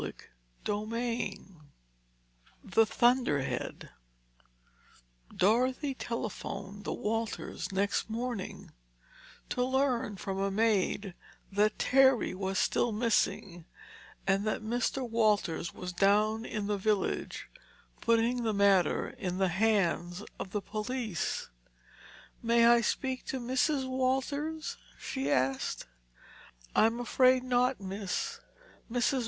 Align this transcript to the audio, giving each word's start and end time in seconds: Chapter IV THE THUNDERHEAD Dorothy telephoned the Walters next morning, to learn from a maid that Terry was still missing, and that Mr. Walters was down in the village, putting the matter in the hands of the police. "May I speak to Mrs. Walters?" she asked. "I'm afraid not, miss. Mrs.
Chapter 0.65 0.97
IV 0.97 1.37
THE 2.63 2.87
THUNDERHEAD 2.87 3.89
Dorothy 5.37 5.93
telephoned 5.93 6.85
the 6.85 6.91
Walters 6.93 7.71
next 7.71 8.09
morning, 8.09 8.71
to 9.49 9.63
learn 9.63 10.15
from 10.17 10.39
a 10.39 10.49
maid 10.49 11.13
that 11.51 11.77
Terry 11.77 12.33
was 12.33 12.57
still 12.57 12.91
missing, 12.91 13.65
and 14.25 14.43
that 14.47 14.63
Mr. 14.63 15.07
Walters 15.07 15.71
was 15.71 15.93
down 15.93 16.45
in 16.45 16.65
the 16.65 16.79
village, 16.79 17.47
putting 18.01 18.41
the 18.41 18.55
matter 18.55 19.07
in 19.09 19.37
the 19.37 19.49
hands 19.49 20.23
of 20.39 20.49
the 20.49 20.63
police. 20.63 21.51
"May 22.41 22.65
I 22.65 22.81
speak 22.81 23.23
to 23.25 23.39
Mrs. 23.39 23.87
Walters?" 23.87 24.77
she 24.97 25.29
asked. 25.29 25.85
"I'm 26.75 26.99
afraid 26.99 27.43
not, 27.43 27.79
miss. 27.79 28.39
Mrs. 28.91 29.19